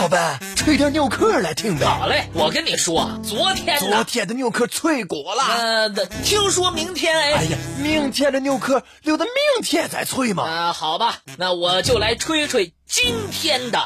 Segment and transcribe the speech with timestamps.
[0.00, 1.84] 老板，吹点牛壳来听呗。
[1.84, 5.44] 好嘞，我跟你说，昨天昨天的牛壳脆骨了。
[5.44, 5.90] 呃，
[6.24, 7.32] 听说明天哎。
[7.34, 10.44] 哎呀，明天的牛壳留到明天再吹嘛。
[10.44, 13.78] 啊，好吧，那我就来吹吹今天的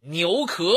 [0.00, 0.72] 牛壳。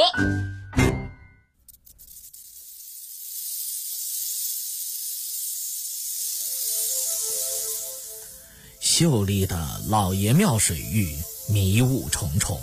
[8.81, 11.15] 秀丽的老爷庙水域
[11.47, 12.59] 迷雾重重，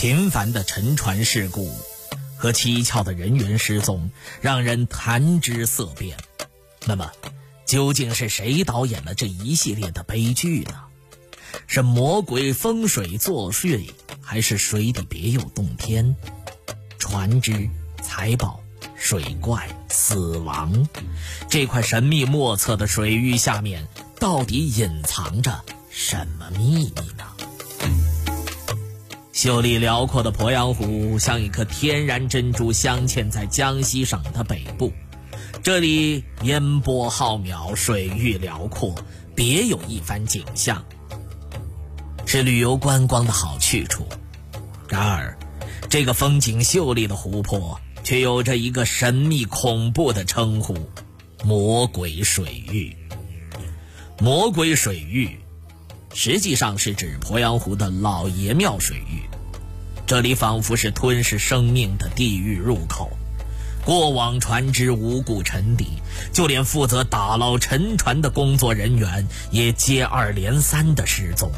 [0.00, 1.70] 频繁的沉船事故
[2.34, 6.16] 和蹊跷的人员失踪让人谈之色变。
[6.86, 7.12] 那么，
[7.66, 10.84] 究竟是谁导演了这一系列的悲剧呢？
[11.66, 13.90] 是魔鬼风水作祟，
[14.22, 16.16] 还是水底别有洞天？
[16.98, 17.68] 船只、
[18.02, 18.58] 财宝、
[18.96, 20.88] 水怪、死亡，
[21.50, 23.86] 这块神秘莫测的水域下面。
[24.18, 27.26] 到底隐藏着什么秘密呢？
[29.40, 34.92] 秀丽辽阔的鄱阳湖像一颗天然珍珠，镶嵌在江西省的北部。
[35.62, 38.94] 这里烟波浩渺，水域辽阔，
[39.34, 40.84] 别有一番景象，
[42.26, 44.06] 是旅游观光的好去处。
[44.90, 45.38] 然而，
[45.88, 50.76] 这个风景秀丽的湖泊却有着一个神秘恐怖的称呼——
[51.46, 52.94] 魔鬼水域。
[54.18, 55.40] 魔鬼水域，
[56.12, 59.22] 实际上是指鄱阳湖的老爷庙水域。
[60.06, 63.10] 这里仿佛是吞噬生命的地狱入口，
[63.84, 65.86] 过往船只无故沉底，
[66.32, 71.50] 就连负责打捞沉船的工作人员也接二连三的失踪。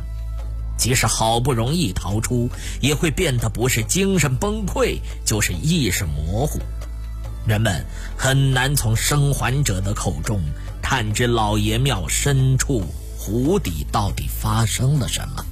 [0.76, 6.58] 即使好不容易逃出，也会变得不是精神崩溃，就是意识模糊。
[7.46, 7.84] 人们
[8.16, 10.40] 很难从生还者的口中。
[10.82, 12.84] 探知老爷庙深处
[13.24, 15.44] 湖底到底发生了什么？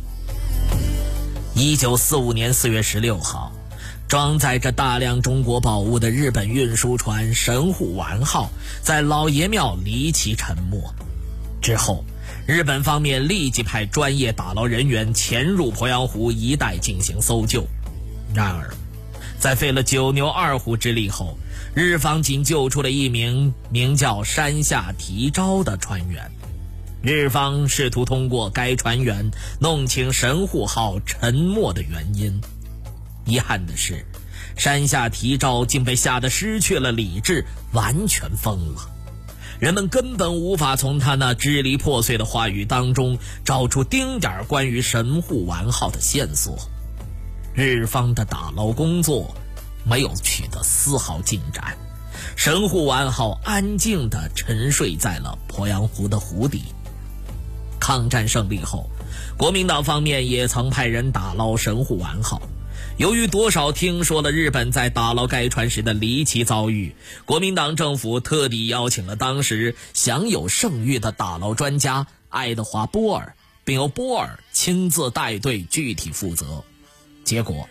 [1.55, 3.53] 一九四五年四月十六号，
[4.09, 8.51] 装载着大量中国宝物的日本运输船神户丸号
[8.83, 10.83] 在老爷庙离奇沉没。
[11.63, 12.05] 之后，
[12.45, 17.65] 日本方面立即派专业打捞人员潜入鄱阳湖一带进行搜救。
[18.35, 18.75] 然而，
[19.39, 21.39] 在费了九牛二虎之力后，
[21.73, 26.29] 日方仅救出了一名名叫山下提昭的船员。
[27.03, 32.41] 日方试图通过该船员弄清神户号沉没的原因。
[33.25, 34.05] 遗憾的是，
[34.57, 38.83] 山下提昭竟被吓得失去了理智，完全疯了。
[39.59, 46.59] 人们根本无法从他那支离破碎的话语当中找出丁点儿关于神户丸号的线索。
[47.55, 49.35] 日方的打捞工作
[49.85, 51.79] 没有取得丝毫进展，
[52.37, 56.63] 神户丸号安静地沉睡在了鄱阳湖的湖底。
[57.91, 58.89] 抗战胜利后，
[59.37, 62.41] 国民党方面也曾派人打捞神户丸号。
[62.99, 73.35] 由于多少听说了日本在打捞该船时的离奇遭遇，国民党政府特地邀请了当时享有盛誉的打捞专家爱德华·波尔，
[73.65, 76.63] 并由波尔亲自带队具体负责。
[77.25, 77.69] 结果，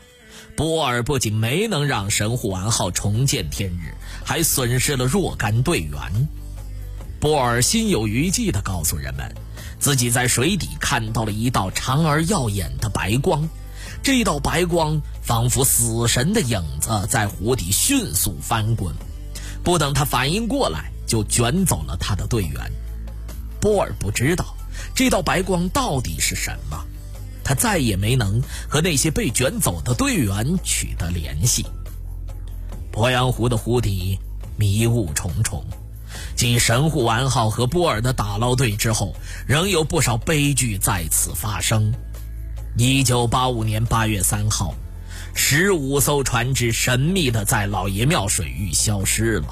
[0.58, 6.28] 波尔不仅没能让神户丸号重见天日，还损失了若干队员。
[7.22, 9.34] 波尔心有余悸地告诉人们，
[9.80, 13.48] 自己在水底看到了一道长而耀眼的白光，
[14.04, 18.94] 这道白光仿佛死神的影子，在湖底迅速翻滚，
[19.64, 22.72] 不等他反应过来，就卷走了他的队员。
[23.62, 24.56] 波尔不知道
[24.94, 26.86] 这道白光到底是什么。
[27.44, 31.66] 他再也没能和那些被卷走的队员取得联系。
[32.92, 34.20] 鄱阳湖的湖底
[34.56, 35.66] 迷雾重重，
[36.36, 39.16] 继神户丸号和波尔的打捞队之后，
[39.48, 41.92] 仍有不少悲剧在此发生。
[42.78, 44.74] 一九八五年八月三号，
[45.34, 49.48] 十五艘船只神秘的在老爷庙水域消失了。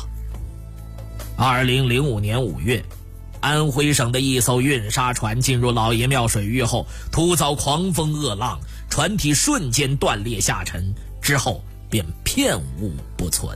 [1.36, 2.84] 二零零五年五月。
[3.40, 8.60] 安徽省的一艘运沙船进入老爷庙水域后，突遭狂风恶浪，
[8.90, 10.92] 船体瞬间断裂下沉，
[11.22, 13.56] 之后便片物不存。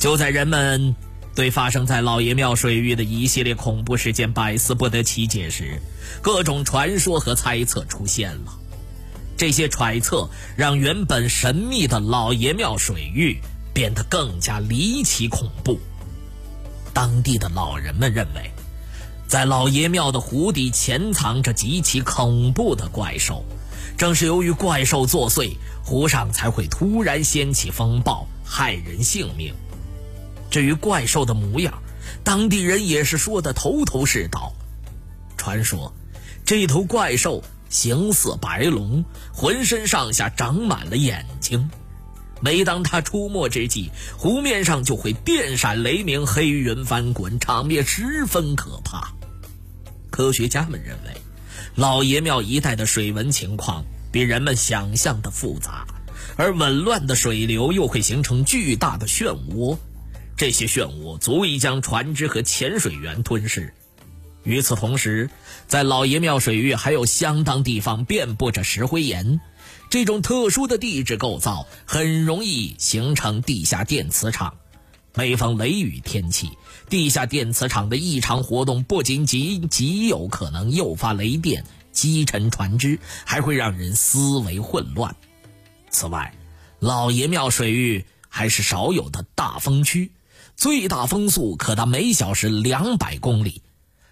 [0.00, 0.94] 就在人们
[1.38, 5.80] 对发生在老爷庙水域的一系列恐怖事件百思不得其解时，
[6.20, 8.58] 各种传说和猜测出现了。
[9.36, 13.38] 这些揣测让原本神秘的老爷庙水域
[13.72, 15.78] 变得更加离奇恐怖。
[16.92, 18.50] 当地的老人们认为，
[19.28, 23.44] 在老爷庙的湖底潜藏着极其恐怖的怪兽，
[23.96, 25.52] 正是由于怪兽作祟，
[25.84, 29.54] 湖上才会突然掀起风暴，害人性命。
[30.50, 31.82] 至于怪兽的模样，
[32.24, 34.54] 当地人也是说的头头是道。
[35.36, 35.92] 传说，
[36.44, 41.70] 这头怪兽形似白龙，浑身上下长满了眼睛。
[42.40, 49.12] 每当它出没之际，湖面上就会电闪雷鸣、黑云翻滚，场面十分可怕。
[50.10, 51.20] 科学家们认为，
[51.74, 55.86] 老爷庙一带的水文情况比人们想象的复杂，
[56.36, 59.76] 而紊乱的水流又会形成巨大的漩涡，
[60.38, 63.74] 这些漩涡足以将船只和潜水员吞噬。
[64.44, 65.28] 与此同时，
[65.66, 69.40] 在老爷庙水域还有相当地方遍布着石灰岩。
[69.90, 74.54] 这种特殊的地质构造很容易形成地下电磁场。
[75.14, 76.50] 每逢雷雨天气，
[76.88, 85.16] 地下电磁场的异常活动不仅极极有可能诱发雷电击沉船只，还会让人思维混乱。
[85.90, 86.32] 此外，
[86.78, 90.12] 老爷庙水域还是少有的大风区，
[90.58, 93.62] 最大风速可达每小时两百公里。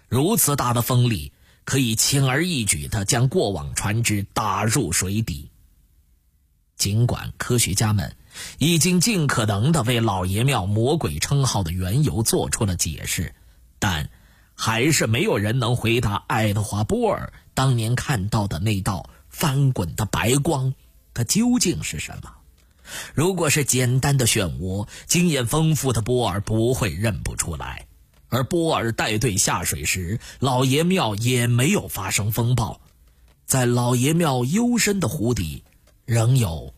[0.07, 1.33] 如此大的风力，
[1.65, 5.51] 可以轻而易举地将过往船只打入水底。
[6.77, 8.15] 尽管科学家们
[8.59, 13.35] 已经尽可能的为老爷庙魔鬼称号的缘由做出了解释，
[13.77, 14.09] 但
[14.55, 20.73] 还是没有人能回答爱德华·波尔当年看到的那道翻滚的白光，
[21.13, 22.31] 它究竟是什么？
[23.13, 27.87] 如果是简单的漩涡，经验丰富的波尔不会认不出来。
[28.29, 32.81] 而波尔带队下水时，老爷庙也没有发生风暴，
[33.45, 35.63] 在老爷庙幽深的湖底。
[36.07, 36.73] 仍有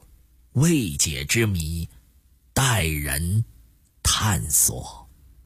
[0.53, 1.87] 未解之谜
[2.51, 3.45] 待人
[4.01, 4.98] 探索。